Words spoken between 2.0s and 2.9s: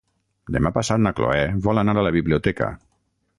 la biblioteca.